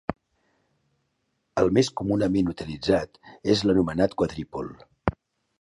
El 1.63 1.69
més 1.77 1.91
comunament 2.01 2.49
utilitzat 2.53 3.21
és 3.57 3.65
l'anomenat 3.69 4.21
quadripol. 4.23 4.73